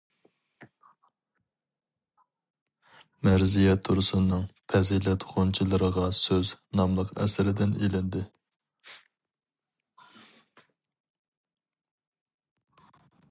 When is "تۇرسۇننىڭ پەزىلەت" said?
3.89-5.25